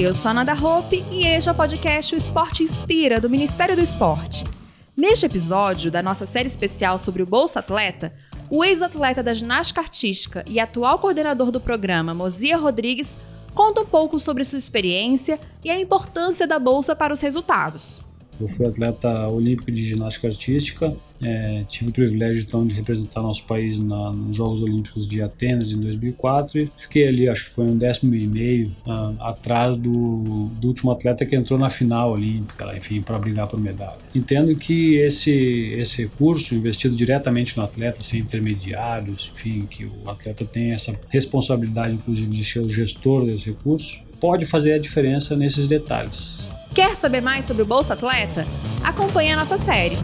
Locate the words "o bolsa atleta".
7.22-8.14, 47.62-48.46